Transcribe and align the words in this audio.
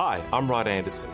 Hi, 0.00 0.24
I'm 0.32 0.48
Rod 0.48 0.68
Anderson. 0.68 1.10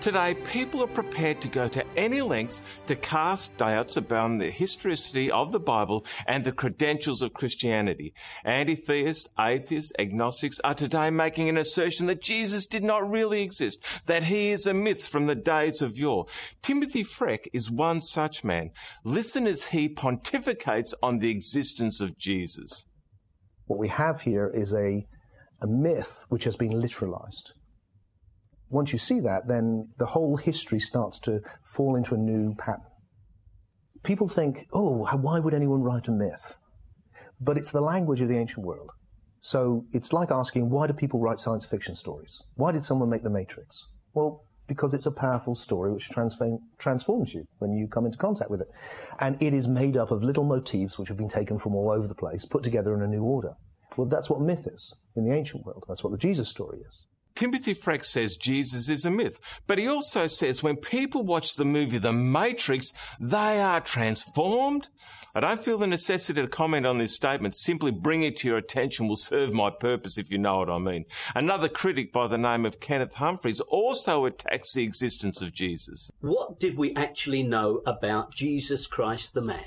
Today, 0.00 0.34
people 0.34 0.80
are 0.84 0.86
prepared 0.86 1.40
to 1.40 1.48
go 1.48 1.66
to 1.66 1.84
any 1.96 2.22
lengths 2.22 2.62
to 2.86 2.94
cast 2.94 3.56
doubts 3.56 3.96
about 3.96 4.38
the 4.38 4.48
historicity 4.48 5.28
of 5.28 5.50
the 5.50 5.58
Bible 5.58 6.06
and 6.24 6.44
the 6.44 6.52
credentials 6.52 7.20
of 7.20 7.32
Christianity. 7.32 8.14
Anti-theists, 8.44 9.26
atheists, 9.40 9.92
agnostics 9.98 10.60
are 10.60 10.74
today 10.74 11.10
making 11.10 11.48
an 11.48 11.58
assertion 11.58 12.06
that 12.06 12.22
Jesus 12.22 12.68
did 12.68 12.84
not 12.84 13.10
really 13.10 13.42
exist, 13.42 13.84
that 14.06 14.22
he 14.22 14.50
is 14.50 14.68
a 14.68 14.72
myth 14.72 15.08
from 15.08 15.26
the 15.26 15.34
days 15.34 15.82
of 15.82 15.98
yore. 15.98 16.26
Timothy 16.62 17.02
Freke 17.02 17.50
is 17.52 17.72
one 17.72 18.00
such 18.00 18.44
man. 18.44 18.70
Listen 19.02 19.48
as 19.48 19.64
he 19.64 19.88
pontificates 19.88 20.94
on 21.02 21.18
the 21.18 21.32
existence 21.32 22.00
of 22.00 22.16
Jesus. 22.16 22.86
What 23.66 23.80
we 23.80 23.88
have 23.88 24.20
here 24.20 24.48
is 24.54 24.72
a, 24.72 25.08
a 25.60 25.66
myth 25.66 26.24
which 26.28 26.44
has 26.44 26.54
been 26.54 26.70
literalized 26.70 27.50
once 28.70 28.92
you 28.92 28.98
see 28.98 29.20
that, 29.20 29.48
then 29.48 29.88
the 29.98 30.06
whole 30.06 30.36
history 30.36 30.80
starts 30.80 31.18
to 31.20 31.40
fall 31.64 31.96
into 31.96 32.14
a 32.14 32.18
new 32.18 32.54
pattern. 32.54 32.84
People 34.02 34.28
think, 34.28 34.66
oh, 34.72 35.06
why 35.16 35.38
would 35.38 35.54
anyone 35.54 35.82
write 35.82 36.08
a 36.08 36.12
myth? 36.12 36.56
But 37.40 37.56
it's 37.56 37.70
the 37.70 37.80
language 37.80 38.20
of 38.20 38.28
the 38.28 38.38
ancient 38.38 38.64
world. 38.64 38.90
So 39.40 39.86
it's 39.92 40.12
like 40.12 40.30
asking, 40.30 40.70
why 40.70 40.86
do 40.86 40.92
people 40.92 41.20
write 41.20 41.40
science 41.40 41.64
fiction 41.64 41.94
stories? 41.94 42.42
Why 42.54 42.72
did 42.72 42.84
someone 42.84 43.08
make 43.08 43.22
The 43.22 43.30
Matrix? 43.30 43.88
Well, 44.12 44.44
because 44.66 44.92
it's 44.92 45.06
a 45.06 45.12
powerful 45.12 45.54
story 45.54 45.92
which 45.92 46.10
transform, 46.10 46.58
transforms 46.78 47.32
you 47.32 47.44
when 47.58 47.72
you 47.72 47.88
come 47.88 48.04
into 48.04 48.18
contact 48.18 48.50
with 48.50 48.60
it. 48.60 48.68
And 49.18 49.42
it 49.42 49.54
is 49.54 49.66
made 49.66 49.96
up 49.96 50.10
of 50.10 50.22
little 50.22 50.44
motifs 50.44 50.98
which 50.98 51.08
have 51.08 51.16
been 51.16 51.28
taken 51.28 51.58
from 51.58 51.74
all 51.74 51.90
over 51.90 52.06
the 52.06 52.14
place, 52.14 52.44
put 52.44 52.62
together 52.62 52.94
in 52.94 53.02
a 53.02 53.06
new 53.06 53.22
order. 53.22 53.54
Well, 53.96 54.06
that's 54.06 54.28
what 54.28 54.40
myth 54.40 54.66
is 54.66 54.94
in 55.16 55.24
the 55.24 55.34
ancient 55.34 55.64
world. 55.64 55.84
That's 55.88 56.04
what 56.04 56.10
the 56.10 56.18
Jesus 56.18 56.48
story 56.48 56.80
is. 56.86 57.04
Timothy 57.38 57.72
Freke 57.72 58.02
says 58.02 58.36
Jesus 58.36 58.88
is 58.88 59.04
a 59.04 59.12
myth, 59.12 59.38
but 59.68 59.78
he 59.78 59.86
also 59.86 60.26
says 60.26 60.60
when 60.60 60.74
people 60.74 61.22
watch 61.22 61.54
the 61.54 61.64
movie 61.64 61.98
The 61.98 62.12
Matrix, 62.12 62.92
they 63.20 63.60
are 63.60 63.80
transformed. 63.80 64.88
I 65.36 65.40
don't 65.40 65.60
feel 65.60 65.78
the 65.78 65.86
necessity 65.86 66.42
to 66.42 66.48
comment 66.48 66.84
on 66.84 66.98
this 66.98 67.14
statement. 67.14 67.54
Simply 67.54 67.92
bring 67.92 68.24
it 68.24 68.34
to 68.38 68.48
your 68.48 68.56
attention 68.56 69.06
will 69.06 69.14
serve 69.14 69.52
my 69.52 69.70
purpose 69.70 70.18
if 70.18 70.32
you 70.32 70.38
know 70.38 70.56
what 70.56 70.68
I 70.68 70.78
mean. 70.78 71.04
Another 71.32 71.68
critic 71.68 72.12
by 72.12 72.26
the 72.26 72.38
name 72.38 72.66
of 72.66 72.80
Kenneth 72.80 73.14
Humphreys 73.14 73.60
also 73.60 74.24
attacks 74.24 74.72
the 74.72 74.82
existence 74.82 75.40
of 75.40 75.52
Jesus. 75.52 76.10
What 76.18 76.58
did 76.58 76.76
we 76.76 76.92
actually 76.96 77.44
know 77.44 77.82
about 77.86 78.34
Jesus 78.34 78.88
Christ 78.88 79.34
the 79.34 79.42
man? 79.42 79.62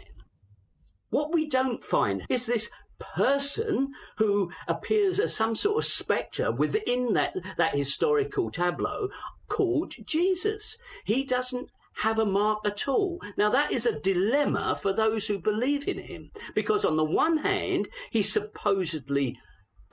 What 1.09 1.33
we 1.33 1.47
don't 1.47 1.81
find 1.81 2.23
is 2.27 2.47
this 2.47 2.69
person 3.15 3.93
who 4.17 4.51
appears 4.67 5.19
as 5.19 5.35
some 5.35 5.55
sort 5.55 5.83
of 5.83 5.91
spectre 5.91 6.51
within 6.51 7.13
that, 7.13 7.35
that 7.57 7.75
historical 7.75 8.51
tableau 8.51 9.09
called 9.47 9.93
Jesus. 10.05 10.77
He 11.03 11.23
doesn't 11.23 11.69
have 11.95 12.19
a 12.19 12.25
mark 12.25 12.59
at 12.65 12.87
all. 12.87 13.21
Now 13.37 13.49
that 13.49 13.71
is 13.71 13.85
a 13.85 13.99
dilemma 13.99 14.77
for 14.81 14.93
those 14.93 15.27
who 15.27 15.39
believe 15.39 15.87
in 15.87 15.99
him, 15.99 16.31
because 16.55 16.85
on 16.85 16.95
the 16.95 17.03
one 17.03 17.37
hand, 17.37 17.89
he 18.09 18.21
supposedly 18.21 19.37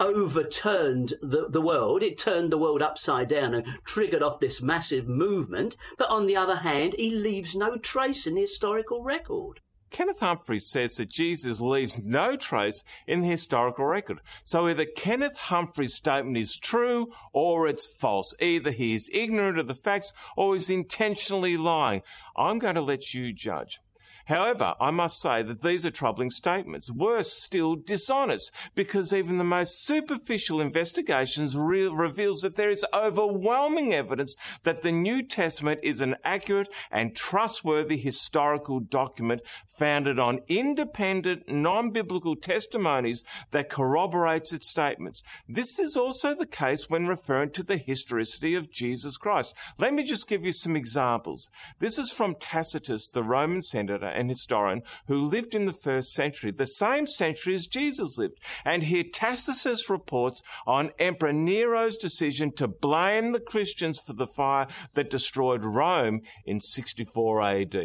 overturned 0.01 1.15
the, 1.21 1.49
the 1.49 1.61
world. 1.61 2.03
It 2.03 2.19
turned 2.19 2.53
the 2.53 2.59
world 2.59 2.83
upside 2.83 3.29
down 3.29 3.53
and 3.55 3.67
triggered 3.85 4.23
off 4.23 4.39
this 4.39 4.63
massive 4.63 5.09
movement. 5.09 5.77
But 5.97 6.09
on 6.09 6.27
the 6.27 6.37
other 6.37 6.57
hand, 6.57 6.95
he 6.97 7.11
leaves 7.11 7.55
no 7.55 7.77
trace 7.77 8.27
in 8.27 8.35
the 8.35 8.43
historical 8.43 9.03
record. 9.03 9.61
Kenneth 9.91 10.21
Humphreys 10.21 10.67
says 10.67 10.97
that 10.97 11.09
Jesus 11.09 11.61
leaves 11.61 11.99
no 11.99 12.37
trace 12.37 12.83
in 13.07 13.21
the 13.21 13.29
historical 13.29 13.85
record. 13.85 14.21
So 14.43 14.69
either 14.69 14.85
Kenneth 14.85 15.39
Humphreys' 15.39 15.95
statement 15.95 16.37
is 16.37 16.57
true 16.57 17.13
or 17.33 17.67
it's 17.67 17.87
false. 17.87 18.35
Either 18.41 18.71
he 18.71 18.95
is 18.95 19.11
ignorant 19.13 19.59
of 19.59 19.69
the 19.69 19.75
facts 19.75 20.13
or 20.37 20.55
he's 20.55 20.71
intentionally 20.71 21.57
lying. 21.57 22.03
I'm 22.37 22.59
going 22.59 22.75
to 22.75 22.81
let 22.81 23.15
you 23.15 23.33
judge. 23.33 23.81
However, 24.29 24.75
I 24.79 24.91
must 24.91 25.21
say 25.21 25.43
that 25.43 25.63
these 25.63 25.87
are 25.87 25.91
troubling 25.91 26.31
statements. 26.31 26.91
Worse 26.91 27.33
still, 27.33 27.77
dishonest, 27.77 28.51
because 28.75 29.13
even 29.13 29.39
the 29.39 29.45
most 29.45 29.85
superficial 29.85 30.61
investigations 30.61 31.57
re- 31.57 31.89
reveals 31.89 32.41
that 32.41 32.57
there 32.57 32.69
is 32.69 32.85
overwhelming 32.95 33.95
evidence 33.95 34.37
that 34.65 34.83
the 34.83 34.93
New 34.93 35.23
Testament 35.23 35.81
is 35.83 36.03
an 36.03 36.17
accurate 36.25 36.69
and 36.91 37.17
trustworthy 37.17 37.97
historical 37.97 38.81
document 38.81 39.41
founded 39.79 40.19
on 40.19 40.41
independent, 40.47 41.49
non-biblical 41.49 42.37
testimonies 42.37 43.25
that 43.53 43.71
corroborates 43.71 44.53
its 44.53 44.69
statements. 44.69 45.23
This 45.49 45.79
is 45.79 45.97
also 45.97 46.35
the 46.35 46.47
case 46.47 46.91
when 46.91 47.07
referring 47.07 47.51
to 47.53 47.63
the 47.63 47.79
historicity 47.79 48.55
of 48.55 48.71
Jesus 48.71 49.17
Christ. 49.17 49.55
Let 49.79 49.95
me 49.95 50.05
just 50.05 50.29
give 50.29 50.45
you 50.45 50.53
some 50.53 50.77
examples. 50.77 51.49
This 51.79 51.97
is 51.97 52.13
from 52.13 52.35
Tacitus, 52.35 53.09
the 53.09 53.23
Roman 53.23 53.63
senator, 53.63 54.18
and 54.19 54.29
historian 54.29 54.83
who 55.07 55.17
lived 55.17 55.55
in 55.55 55.65
the 55.65 55.73
first 55.73 56.13
century, 56.13 56.51
the 56.51 56.67
same 56.67 57.07
century 57.07 57.55
as 57.55 57.67
Jesus 57.67 58.19
lived. 58.19 58.39
And 58.65 58.83
here 58.83 59.05
Tacitus 59.05 59.89
reports 59.89 60.43
on 60.67 60.91
Emperor 60.99 61.33
Nero's 61.33 61.97
decision 61.97 62.53
to 62.53 62.69
blame 62.69 63.33
the 63.33 63.41
Christians 63.41 64.01
for 64.01 64.13
the 64.13 64.27
fire 64.27 64.67
that 64.95 65.11
destroyed 65.11 65.65
Rome 65.65 66.21
in 66.45 66.61
64 66.61 67.43
AD. 67.43 67.77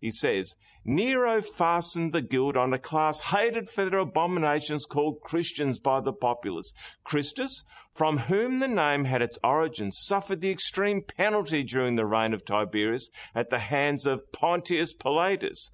He 0.00 0.10
says, 0.10 0.56
Nero 0.84 1.40
fastened 1.40 2.12
the 2.12 2.22
guilt 2.22 2.56
on 2.56 2.72
a 2.72 2.78
class 2.78 3.20
hated 3.20 3.68
for 3.68 3.84
their 3.84 4.00
abominations 4.00 4.84
called 4.84 5.20
Christians 5.20 5.78
by 5.78 6.00
the 6.00 6.12
populace. 6.12 6.74
Christus, 7.04 7.62
from 7.94 8.18
whom 8.18 8.60
the 8.60 8.68
name 8.68 9.04
had 9.04 9.22
its 9.22 9.38
origin, 9.44 9.92
suffered 9.92 10.40
the 10.40 10.50
extreme 10.50 11.02
penalty 11.02 11.62
during 11.62 11.96
the 11.96 12.06
reign 12.06 12.32
of 12.32 12.44
Tiberius 12.44 13.10
at 13.34 13.50
the 13.50 13.58
hands 13.58 14.06
of 14.06 14.32
Pontius 14.32 14.92
Pilatus. 14.92 15.70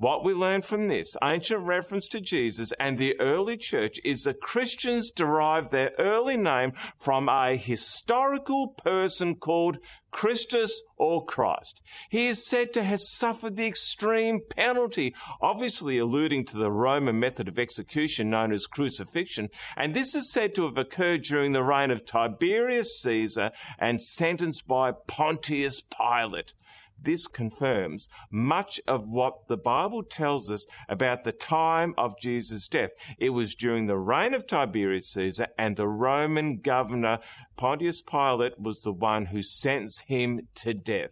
What 0.00 0.24
we 0.24 0.32
learn 0.32 0.62
from 0.62 0.88
this 0.88 1.14
ancient 1.22 1.62
reference 1.62 2.08
to 2.08 2.22
Jesus 2.22 2.72
and 2.80 2.96
the 2.96 3.20
early 3.20 3.58
church 3.58 4.00
is 4.02 4.22
that 4.22 4.40
Christians 4.40 5.10
derived 5.10 5.72
their 5.72 5.92
early 5.98 6.38
name 6.38 6.72
from 6.98 7.28
a 7.28 7.54
historical 7.54 8.68
person 8.68 9.34
called 9.34 9.76
Christus 10.10 10.82
or 10.96 11.24
Christ. 11.24 11.82
He 12.08 12.26
is 12.26 12.46
said 12.46 12.72
to 12.72 12.82
have 12.82 13.00
suffered 13.00 13.56
the 13.56 13.66
extreme 13.66 14.40
penalty, 14.48 15.14
obviously 15.40 15.98
alluding 15.98 16.46
to 16.46 16.58
the 16.58 16.70
Roman 16.72 17.20
method 17.20 17.46
of 17.46 17.58
execution 17.58 18.30
known 18.30 18.52
as 18.52 18.66
crucifixion, 18.66 19.50
and 19.76 19.94
this 19.94 20.14
is 20.14 20.32
said 20.32 20.54
to 20.54 20.64
have 20.64 20.78
occurred 20.78 21.22
during 21.22 21.52
the 21.52 21.59
reign 21.62 21.90
of 21.90 22.04
Tiberius 22.04 23.00
Caesar 23.02 23.50
and 23.78 24.00
sentenced 24.00 24.66
by 24.66 24.92
Pontius 24.92 25.80
Pilate. 25.80 26.54
This 27.02 27.26
confirms 27.26 28.10
much 28.30 28.80
of 28.86 29.08
what 29.08 29.48
the 29.48 29.56
Bible 29.56 30.02
tells 30.02 30.50
us 30.50 30.66
about 30.88 31.24
the 31.24 31.32
time 31.32 31.94
of 31.96 32.18
Jesus' 32.18 32.68
death. 32.68 32.90
It 33.18 33.30
was 33.30 33.54
during 33.54 33.86
the 33.86 33.96
reign 33.96 34.34
of 34.34 34.46
Tiberius 34.46 35.08
Caesar 35.12 35.48
and 35.56 35.76
the 35.76 35.88
Roman 35.88 36.60
governor 36.60 37.20
Pontius 37.56 38.02
Pilate 38.02 38.60
was 38.60 38.82
the 38.82 38.92
one 38.92 39.26
who 39.26 39.42
sentenced 39.42 40.02
him 40.08 40.48
to 40.56 40.74
death. 40.74 41.10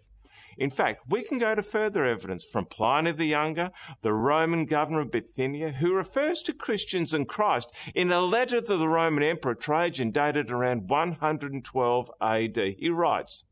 In 0.59 0.71
fact, 0.71 1.05
we 1.09 1.23
can 1.23 1.39
go 1.39 1.55
to 1.55 1.63
further 1.63 2.05
evidence 2.05 2.45
from 2.45 2.67
Pliny 2.67 3.13
the 3.13 3.27
Younger, 3.27 3.71
the 4.03 4.13
Roman 4.13 4.67
governor 4.67 5.01
of 5.01 5.13
Bithynia, 5.13 5.71
who 5.71 5.95
refers 5.95 6.43
to 6.43 6.53
Christians 6.53 7.15
and 7.15 7.29
Christ 7.29 7.73
in 7.95 8.11
a 8.11 8.21
letter 8.21 8.61
to 8.61 8.77
the 8.77 8.89
Roman 8.89 9.23
Emperor 9.23 9.55
Trajan 9.55 10.11
dated 10.11 10.51
around 10.51 10.89
112 10.89 12.11
AD. 12.21 12.57
He 12.57 12.91
writes, 12.91 13.45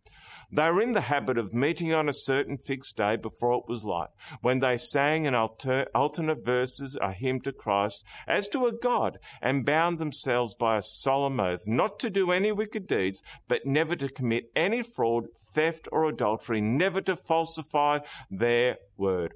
they 0.50 0.70
were 0.70 0.80
in 0.80 0.92
the 0.92 1.02
habit 1.02 1.38
of 1.38 1.52
meeting 1.52 1.92
on 1.92 2.08
a 2.08 2.12
certain 2.12 2.56
fixed 2.56 2.96
day 2.96 3.16
before 3.16 3.58
it 3.58 3.68
was 3.68 3.84
light, 3.84 4.10
when 4.42 4.60
they 4.60 4.78
sang 4.78 5.26
in 5.26 5.34
alter- 5.34 5.88
alternate 5.92 6.44
verses, 6.44 6.96
a 7.00 7.12
hymn 7.12 7.40
to 7.40 7.52
Christ, 7.52 8.04
as 8.28 8.48
to 8.50 8.66
a 8.66 8.72
God, 8.72 9.18
and 9.42 9.66
bound 9.66 9.98
themselves 9.98 10.54
by 10.54 10.76
a 10.76 10.82
solemn 10.82 11.40
oath 11.40 11.66
not 11.66 11.98
to 11.98 12.10
do 12.10 12.30
any 12.30 12.52
wicked 12.52 12.86
deeds, 12.86 13.22
but 13.48 13.66
never 13.66 13.96
to 13.96 14.08
commit 14.08 14.52
any 14.54 14.82
fraud, 14.84 15.26
theft, 15.52 15.88
or 15.90 16.04
adultery, 16.04 16.60
never 16.60 16.95
to 17.02 17.16
falsify 17.16 18.00
their 18.30 18.78
word. 18.96 19.34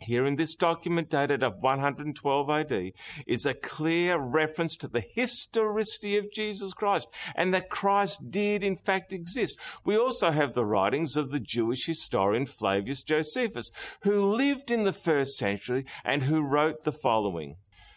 here 0.00 0.26
in 0.26 0.36
this 0.36 0.54
document 0.54 1.08
dated 1.08 1.42
of 1.42 1.60
112 1.60 2.50
AD 2.50 2.92
is 3.26 3.46
a 3.46 3.54
clear 3.54 4.18
reference 4.18 4.76
to 4.76 4.88
the 4.88 5.04
historicity 5.14 6.18
of 6.18 6.30
Jesus 6.32 6.74
Christ 6.74 7.08
and 7.34 7.54
that 7.54 7.70
Christ 7.70 8.30
did 8.30 8.62
in 8.62 8.76
fact 8.76 9.12
exist. 9.12 9.58
We 9.84 9.96
also 9.96 10.30
have 10.30 10.54
the 10.54 10.66
writings 10.66 11.16
of 11.16 11.30
the 11.30 11.40
Jewish 11.40 11.86
historian 11.86 12.46
Flavius 12.46 13.02
Josephus, 13.02 13.70
who 14.02 14.20
lived 14.20 14.70
in 14.70 14.84
the 14.84 14.92
first 14.92 15.36
century 15.36 15.84
and 16.04 16.24
who 16.24 16.46
wrote 16.46 16.84
the 16.84 16.92
following. 16.92 17.56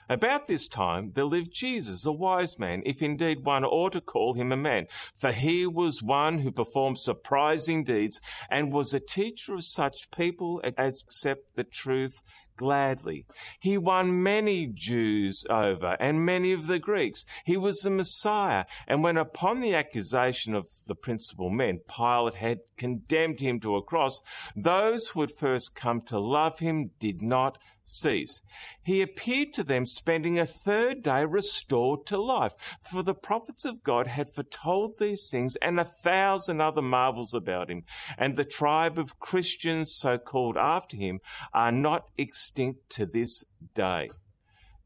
About 0.10 0.46
this 0.46 0.68
time 0.68 1.12
there 1.16 1.26
lived 1.26 1.52
Jesus, 1.52 2.06
a 2.06 2.12
wise 2.12 2.58
man, 2.58 2.82
if 2.86 3.02
indeed 3.02 3.44
one 3.44 3.66
ought 3.66 3.94
to 3.94 4.02
call 4.02 4.34
him 4.34 4.52
a 4.52 4.58
man, 4.58 4.88
for 5.16 5.32
he 5.32 5.68
was 5.68 6.02
one 6.02 6.40
who 6.40 6.52
performed 6.52 7.00
surprising 7.00 7.84
deeds 7.84 8.22
and 8.50 8.72
was 8.72 8.94
a 8.94 9.00
teacher 9.00 9.56
of 9.56 9.66
such 9.66 10.10
people 10.12 10.62
as 10.78 11.02
accept 11.02 11.56
the 11.56 11.64
truth 11.64 12.22
gladly. 12.58 13.26
He 13.60 13.78
won 13.78 14.22
many 14.22 14.68
Jews 14.68 15.46
over 15.50 15.96
and 16.00 16.26
many 16.26 16.52
of 16.52 16.68
the 16.68 16.80
Greeks. 16.80 17.24
He 17.46 17.56
was 17.56 17.80
the 17.80 17.92
Messiah. 17.92 18.66
And 18.88 19.04
when 19.04 19.16
upon 19.16 19.62
the 19.62 19.76
accusation 19.76 20.54
of 20.54 20.68
the 20.88 20.96
principal 20.96 21.50
men, 21.50 21.82
Pilate 21.88 22.36
had 22.36 22.60
condemned 22.76 23.40
him 23.40 23.60
to 23.62 23.76
a 23.76 23.84
cross, 23.84 24.20
those 24.56 25.10
who 25.10 25.22
had 25.22 25.32
first 25.32 25.76
come 25.76 26.02
to 26.02 26.20
love 26.20 26.60
him 26.60 26.92
did 27.00 27.22
not 27.22 27.58
cease. 27.88 28.42
He 28.84 29.02
appeared 29.02 29.54
to 29.54 29.64
them, 29.64 29.86
spending 29.86 30.38
a 30.38 30.46
third 30.46 31.02
day 31.02 31.26
restored 31.26 32.06
to 32.08 32.18
life. 32.18 32.54
For 32.82 33.02
the 33.02 33.16
prophets 33.16 33.66
of 33.66 33.84
God 33.84 34.08
had 34.08 34.30
foretold 34.30 34.96
these 35.00 35.30
things 35.30 35.56
and 35.58 35.80
a 35.80 35.86
thousand 35.86 36.62
other 36.62 36.82
marvels 36.82 37.34
about 37.34 37.70
him. 37.70 37.84
And 38.18 38.36
the 38.36 38.46
tribe 38.46 39.00
of 39.00 39.20
Christians, 39.20 39.94
so 39.94 40.18
called 40.18 40.58
after 40.58 40.98
him, 40.98 41.20
are 41.54 41.72
not 41.72 42.08
extinct 42.18 42.90
to 42.92 43.06
this 43.06 43.44
day. 43.74 44.10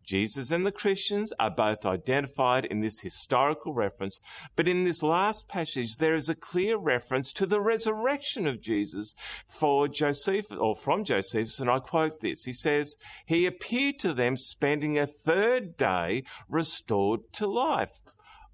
Jesus 0.03 0.51
and 0.51 0.65
the 0.65 0.71
Christians 0.71 1.33
are 1.39 1.51
both 1.51 1.85
identified 1.85 2.65
in 2.65 2.81
this 2.81 2.99
historical 2.99 3.73
reference, 3.73 4.19
but 4.55 4.67
in 4.67 4.83
this 4.83 5.03
last 5.03 5.47
passage, 5.47 5.97
there 5.97 6.15
is 6.15 6.29
a 6.29 6.35
clear 6.35 6.77
reference 6.77 7.33
to 7.33 7.45
the 7.45 7.61
resurrection 7.61 8.47
of 8.47 8.61
Jesus 8.61 9.15
for 9.47 9.87
Joseph, 9.87 10.51
or 10.51 10.75
from 10.75 11.03
Josephus, 11.03 11.59
and 11.59 11.69
I 11.69 11.79
quote 11.79 12.21
this. 12.21 12.45
He 12.45 12.53
says, 12.53 12.97
He 13.25 13.45
appeared 13.45 13.99
to 13.99 14.13
them 14.13 14.37
spending 14.37 14.97
a 14.97 15.07
third 15.07 15.77
day 15.77 16.23
restored 16.49 17.31
to 17.33 17.47
life 17.47 18.01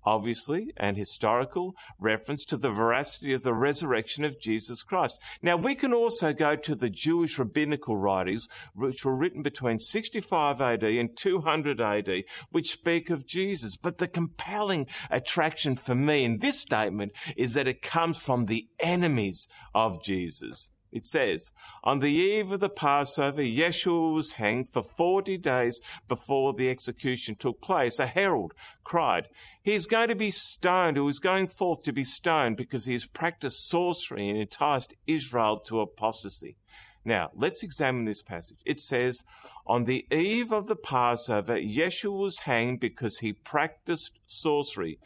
obviously, 0.08 0.72
and 0.78 0.96
historical 0.96 1.76
reference 2.00 2.46
to 2.46 2.56
the 2.56 2.72
veracity 2.72 3.34
of 3.34 3.44
the 3.44 3.54
resurrection 3.54 4.24
of 4.24 4.40
Jesus 4.40 4.82
Christ. 4.82 5.18
Now, 5.42 5.58
we 5.58 5.76
can 5.76 5.94
also 5.94 6.32
go 6.32 6.56
to 6.56 6.76
the 6.76 6.90
Jewish 6.90 7.38
rabbinical 7.38 7.98
writings, 7.98 8.48
which 8.74 9.04
were 9.04 9.18
written 9.18 9.42
between 9.42 9.82
65 9.82 10.62
AD 10.62 10.84
and 10.84 11.10
200 11.18 11.82
AD, 11.82 12.24
which 12.52 12.72
speak 12.72 13.10
of 13.10 13.28
Jesus. 13.28 13.76
But 13.76 13.98
the 13.98 14.08
compelling 14.08 14.88
attraction 15.12 15.76
for 15.76 15.94
me 15.94 16.24
in 16.24 16.40
this 16.40 16.62
statement 16.62 17.12
is 17.36 17.54
that 17.56 17.68
it 17.68 17.82
comes 17.82 18.18
from 18.18 18.46
the 18.46 18.70
enemies 18.80 19.50
of 19.76 20.02
Jesus. 20.02 20.70
It 20.92 21.06
says, 21.06 21.52
On 21.84 22.00
the 22.00 22.12
eve 22.12 22.52
of 22.52 22.60
the 22.60 22.70
Passover, 22.70 23.42
Yeshua 23.42 24.14
was 24.14 24.34
hanged 24.34 24.70
for 24.70 24.82
40 24.82 25.38
days 25.38 25.82
before 26.08 26.54
the 26.54 26.70
execution 26.70 27.36
took 27.36 27.62
place. 27.62 28.00
A 28.00 28.08
herald 28.08 28.54
cried, 28.84 29.28
He 29.62 29.74
is 29.74 29.86
going 29.86 30.10
to 30.10 30.16
be 30.16 30.32
stoned, 30.32 30.98
or 30.98 31.10
is 31.10 31.20
going 31.20 31.48
forth 31.48 31.84
to 31.84 31.92
be 31.92 32.04
stoned 32.04 32.58
because 32.58 32.86
he 32.86 32.94
has 32.94 33.06
practiced 33.06 33.68
sorcery 33.68 34.30
and 34.30 34.38
enticed 34.38 34.96
Israel 35.06 35.60
to 35.68 35.82
apostasy. 35.82 36.56
Now, 37.04 37.30
let's 37.34 37.64
examine 37.64 38.04
this 38.04 38.22
passage. 38.22 38.58
It 38.66 38.82
says, 38.82 39.24
On 39.66 39.86
the 39.86 40.06
eve 40.12 40.52
of 40.52 40.68
the 40.68 40.76
Passover, 40.76 41.58
Yeshua 41.58 42.18
was 42.18 42.40
hanged 42.40 42.82
because 42.82 43.20
he 43.20 43.32
practiced 43.32 44.20
sorcery. 44.26 45.00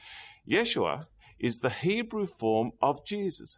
Yeshua 0.49 1.05
is 1.41 1.59
the 1.59 1.69
Hebrew 1.69 2.25
form 2.25 2.71
of 2.81 3.05
Jesus. 3.05 3.57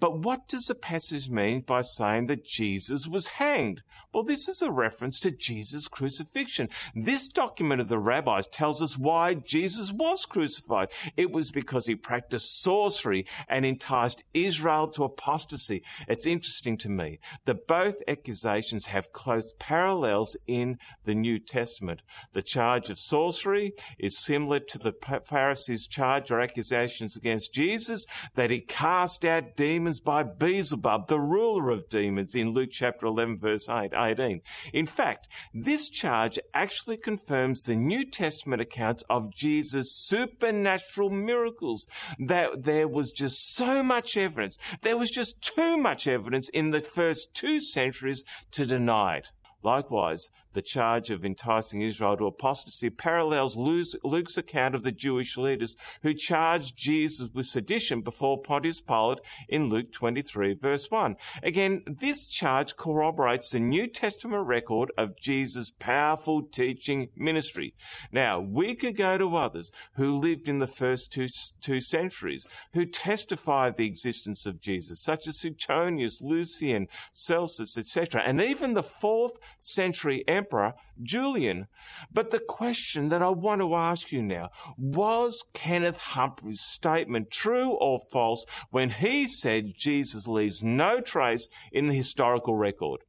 But 0.00 0.20
what 0.20 0.48
does 0.48 0.64
the 0.64 0.74
passage 0.74 1.28
mean 1.28 1.60
by 1.60 1.82
saying 1.82 2.26
that 2.26 2.44
Jesus 2.44 3.06
was 3.06 3.26
hanged? 3.26 3.82
Well, 4.12 4.24
this 4.24 4.48
is 4.48 4.62
a 4.62 4.72
reference 4.72 5.20
to 5.20 5.30
Jesus' 5.30 5.88
crucifixion. 5.88 6.68
This 6.94 7.28
document 7.28 7.82
of 7.82 7.88
the 7.88 7.98
rabbis 7.98 8.46
tells 8.46 8.82
us 8.82 8.98
why 8.98 9.34
Jesus 9.34 9.92
was 9.92 10.24
crucified. 10.24 10.88
It 11.16 11.30
was 11.30 11.50
because 11.50 11.86
he 11.86 11.94
practiced 11.94 12.62
sorcery 12.62 13.26
and 13.46 13.64
enticed 13.66 14.24
Israel 14.32 14.88
to 14.88 15.04
apostasy. 15.04 15.82
It's 16.08 16.26
interesting 16.26 16.78
to 16.78 16.88
me 16.88 17.18
that 17.44 17.66
both 17.66 17.96
accusations 18.08 18.86
have 18.86 19.12
close 19.12 19.52
parallels 19.58 20.36
in 20.46 20.78
the 21.04 21.14
New 21.14 21.38
Testament. 21.38 22.00
The 22.32 22.42
charge 22.42 22.88
of 22.88 22.98
sorcery 22.98 23.74
is 23.98 24.18
similar 24.18 24.60
to 24.60 24.78
the 24.78 24.94
Pharisees' 25.24 25.86
charge 25.86 26.30
or 26.30 26.40
accusations 26.40 27.16
against 27.16 27.52
Jesus 27.52 28.06
that 28.34 28.50
he 28.50 28.60
cast 28.60 29.24
out 29.24 29.56
demons 29.56 29.89
demons 29.90 30.00
by 30.00 30.22
Beelzebub, 30.22 31.08
the 31.08 31.18
ruler 31.18 31.70
of 31.70 31.88
demons, 31.88 32.36
in 32.36 32.50
Luke 32.50 32.70
chapter 32.70 33.06
11, 33.06 33.40
verse 33.40 33.68
8, 33.68 33.90
18. 33.92 34.40
In 34.72 34.86
fact, 34.86 35.26
this 35.52 35.90
charge 35.90 36.38
actually 36.54 36.96
confirms 36.96 37.64
the 37.64 37.74
New 37.74 38.08
Testament 38.08 38.62
accounts 38.62 39.02
of 39.10 39.34
Jesus' 39.34 39.92
supernatural 39.92 41.10
miracles. 41.10 41.88
That 42.20 42.62
there 42.62 42.86
was 42.86 43.10
just 43.10 43.54
so 43.56 43.82
much 43.82 44.16
evidence. 44.16 44.58
There 44.82 44.96
was 44.96 45.10
just 45.10 45.42
too 45.42 45.76
much 45.76 46.06
evidence 46.06 46.48
in 46.50 46.70
the 46.70 46.80
first 46.80 47.34
two 47.34 47.60
centuries 47.60 48.24
to 48.52 48.66
deny 48.66 49.16
it. 49.16 49.32
Likewise, 49.64 50.30
the 50.52 50.62
charge 50.62 51.10
of 51.10 51.24
enticing 51.24 51.80
Israel 51.80 52.16
to 52.16 52.26
apostasy 52.26 52.90
parallels 52.90 53.56
Luke's 53.56 54.36
account 54.36 54.74
of 54.74 54.82
the 54.82 54.92
Jewish 54.92 55.36
leaders 55.36 55.76
who 56.02 56.14
charged 56.14 56.76
Jesus 56.76 57.28
with 57.32 57.46
sedition 57.46 58.00
before 58.00 58.40
Pontius 58.40 58.80
Pilate 58.80 59.20
in 59.48 59.68
Luke 59.68 59.92
23 59.92 60.54
verse 60.54 60.90
1. 60.90 61.16
Again, 61.42 61.82
this 61.86 62.26
charge 62.26 62.76
corroborates 62.76 63.50
the 63.50 63.60
New 63.60 63.86
Testament 63.86 64.46
record 64.46 64.90
of 64.98 65.18
Jesus' 65.18 65.70
powerful 65.78 66.42
teaching 66.42 67.08
ministry. 67.16 67.74
Now, 68.12 68.40
we 68.40 68.74
could 68.74 68.96
go 68.96 69.18
to 69.18 69.36
others 69.36 69.70
who 69.94 70.16
lived 70.16 70.48
in 70.48 70.58
the 70.58 70.66
first 70.66 71.12
two, 71.12 71.28
two 71.60 71.80
centuries 71.80 72.46
who 72.72 72.86
testified 72.86 73.76
the 73.76 73.86
existence 73.86 74.46
of 74.46 74.60
Jesus, 74.60 75.00
such 75.02 75.26
as 75.26 75.38
Suetonius, 75.38 76.20
Lucian, 76.20 76.88
Celsus, 77.12 77.78
etc., 77.78 78.22
and 78.24 78.40
even 78.40 78.74
the 78.74 78.82
fourth 78.82 79.32
century 79.58 80.24
emperor 80.26 80.39
Julian. 81.02 81.66
But 82.12 82.30
the 82.30 82.38
question 82.40 83.08
that 83.08 83.22
I 83.22 83.30
want 83.30 83.60
to 83.60 83.74
ask 83.74 84.12
you 84.12 84.22
now, 84.22 84.50
was 84.76 85.44
Kenneth 85.54 85.98
Humphrey's 85.98 86.60
statement 86.60 87.30
true 87.30 87.70
or 87.70 88.00
false 88.12 88.44
when 88.70 88.90
he 88.90 89.26
said 89.26 89.72
Jesus 89.76 90.26
leaves 90.26 90.62
no 90.62 91.00
trace 91.00 91.48
in 91.72 91.88
the 91.88 91.94
historical 91.94 92.56
record? 92.56 93.00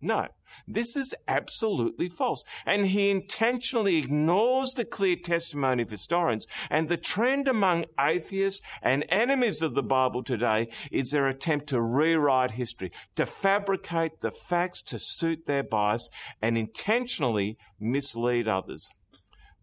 No, 0.00 0.28
this 0.66 0.96
is 0.96 1.14
absolutely 1.26 2.08
false. 2.08 2.44
And 2.64 2.86
he 2.86 3.10
intentionally 3.10 3.96
ignores 3.96 4.72
the 4.72 4.84
clear 4.84 5.16
testimony 5.16 5.82
of 5.82 5.90
historians. 5.90 6.46
And 6.70 6.88
the 6.88 6.96
trend 6.96 7.48
among 7.48 7.86
atheists 7.98 8.64
and 8.80 9.04
enemies 9.08 9.60
of 9.60 9.74
the 9.74 9.82
Bible 9.82 10.22
today 10.22 10.68
is 10.92 11.10
their 11.10 11.26
attempt 11.26 11.68
to 11.68 11.82
rewrite 11.82 12.52
history, 12.52 12.92
to 13.16 13.26
fabricate 13.26 14.20
the 14.20 14.30
facts 14.30 14.82
to 14.82 14.98
suit 14.98 15.46
their 15.46 15.64
bias 15.64 16.08
and 16.40 16.56
intentionally 16.56 17.58
mislead 17.80 18.46
others. 18.46 18.88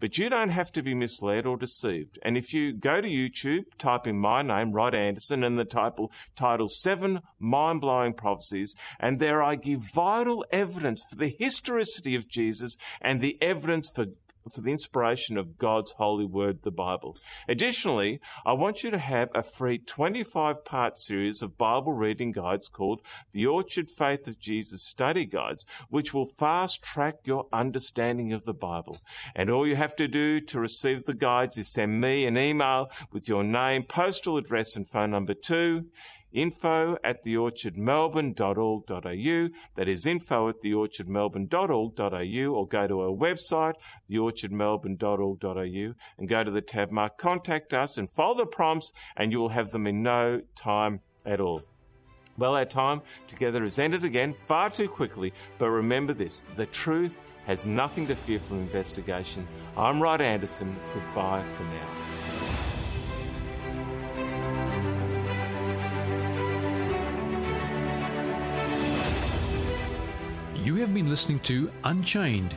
But 0.05 0.19
you 0.19 0.29
don't 0.29 0.49
have 0.49 0.71
to 0.73 0.83
be 0.83 0.93
misled 0.93 1.47
or 1.47 1.57
deceived. 1.57 2.19
And 2.21 2.37
if 2.37 2.53
you 2.53 2.73
go 2.73 3.01
to 3.01 3.07
YouTube, 3.07 3.63
type 3.79 4.05
in 4.05 4.19
my 4.19 4.43
name, 4.43 4.71
Rod 4.71 4.93
Anderson, 4.93 5.43
and 5.43 5.57
the 5.57 5.65
title, 5.65 6.11
title 6.35 6.67
Seven 6.67 7.21
Mind 7.39 7.81
Blowing 7.81 8.13
Prophecies, 8.13 8.75
and 8.99 9.17
there 9.17 9.41
I 9.41 9.55
give 9.55 9.81
vital 9.95 10.45
evidence 10.51 11.03
for 11.09 11.15
the 11.15 11.35
historicity 11.39 12.13
of 12.13 12.27
Jesus 12.27 12.77
and 13.01 13.19
the 13.19 13.41
evidence 13.41 13.89
for 13.89 14.05
for 14.51 14.61
the 14.61 14.71
inspiration 14.71 15.37
of 15.37 15.57
God's 15.57 15.93
holy 15.93 16.25
word, 16.25 16.63
the 16.63 16.71
Bible. 16.71 17.17
Additionally, 17.47 18.19
I 18.45 18.53
want 18.53 18.83
you 18.83 18.91
to 18.91 18.97
have 18.97 19.29
a 19.33 19.41
free 19.41 19.77
25 19.77 20.63
part 20.63 20.97
series 20.97 21.41
of 21.41 21.57
Bible 21.57 21.93
reading 21.93 22.31
guides 22.31 22.67
called 22.67 23.01
the 23.31 23.45
Orchard 23.45 23.89
Faith 23.89 24.27
of 24.27 24.39
Jesus 24.39 24.85
Study 24.85 25.25
Guides, 25.25 25.65
which 25.89 26.13
will 26.13 26.27
fast 26.37 26.83
track 26.83 27.15
your 27.25 27.47
understanding 27.51 28.33
of 28.33 28.43
the 28.45 28.53
Bible. 28.53 28.97
And 29.35 29.49
all 29.49 29.67
you 29.67 29.75
have 29.75 29.95
to 29.95 30.07
do 30.07 30.39
to 30.41 30.59
receive 30.59 31.05
the 31.05 31.13
guides 31.13 31.57
is 31.57 31.71
send 31.71 31.99
me 31.99 32.25
an 32.25 32.37
email 32.37 32.91
with 33.11 33.27
your 33.27 33.43
name, 33.43 33.83
postal 33.83 34.37
address, 34.37 34.75
and 34.75 34.87
phone 34.87 35.11
number 35.11 35.33
too 35.33 35.85
info 36.35 36.97
at 37.03 37.23
theorchardmelbourne.org.au. 37.23 39.49
That 39.75 39.87
is 39.87 40.05
info 40.05 40.49
at 40.49 40.61
theorchardmelbourne.org.au 40.61 42.53
or 42.53 42.67
go 42.67 42.87
to 42.87 43.01
our 43.01 43.15
website, 43.15 43.73
theorchardmelbourne.org.au 44.11 45.93
and 46.17 46.29
go 46.29 46.43
to 46.43 46.51
the 46.51 46.61
tab 46.61 46.91
mark 46.91 47.17
contact 47.17 47.73
us 47.73 47.97
and 47.97 48.09
follow 48.09 48.35
the 48.35 48.45
prompts 48.45 48.91
and 49.15 49.31
you 49.31 49.39
will 49.39 49.49
have 49.49 49.71
them 49.71 49.87
in 49.87 50.03
no 50.03 50.41
time 50.55 50.99
at 51.25 51.39
all. 51.39 51.61
Well, 52.37 52.55
our 52.55 52.65
time 52.65 53.01
together 53.27 53.63
has 53.63 53.79
ended 53.79 54.03
again 54.03 54.35
far 54.45 54.69
too 54.69 54.89
quickly, 54.89 55.31
but 55.57 55.69
remember 55.69 56.13
this 56.13 56.43
the 56.57 56.65
truth 56.65 57.15
has 57.45 57.65
nothing 57.65 58.07
to 58.07 58.15
fear 58.15 58.39
from 58.39 58.59
investigation. 58.59 59.47
I'm 59.77 60.01
Rod 60.01 60.21
Anderson. 60.21 60.75
Goodbye 60.93 61.43
for 61.55 61.63
now. 61.63 62.04
You 70.65 70.73
have 70.77 70.95
been 70.95 71.11
listening 71.11 71.41
to 71.41 71.71
Unchained. 71.83 72.55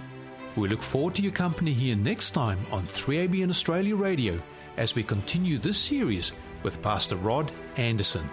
We 0.57 0.67
look 0.67 0.83
forward 0.83 1.15
to 1.17 1.23
your 1.23 1.33
company 1.33 1.75
here 1.75 1.95
next 1.95 2.31
time 2.31 2.59
on 2.71 2.87
3ABN 2.87 3.51
Australia 3.51 3.95
Radio 3.97 4.41
as 4.79 4.95
we 4.95 5.03
continue 5.03 5.59
this 5.59 5.77
series 5.77 6.33
with 6.63 6.81
Pastor 6.81 7.17
Rod 7.17 7.53
Anderson. 7.77 8.27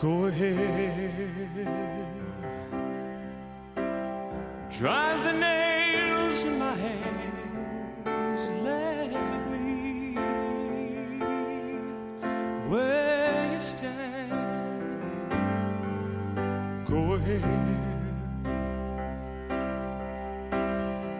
Go 0.00 0.24
ahead. 0.28 0.56
Drive 4.70 5.24
the 5.24 5.32
nails 5.32 6.42
in 6.44 6.58
my 6.58 6.74
hands. 6.74 8.42
Laugh 8.64 9.12
at 9.12 9.50
me. 9.50 10.16
Where 12.70 13.52
you 13.52 13.58
stand. 13.58 14.30
Go 16.86 17.12
ahead. 17.12 17.44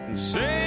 And 0.07 0.17
say. 0.17 0.60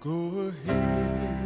Go 0.00 0.52
ahead. 0.66 1.37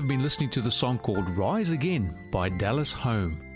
have 0.00 0.08
been 0.08 0.22
listening 0.22 0.48
to 0.48 0.62
the 0.62 0.70
song 0.70 0.98
called 0.98 1.28
Rise 1.36 1.72
Again 1.72 2.14
by 2.30 2.48
Dallas 2.48 2.90
Holm. 2.90 3.49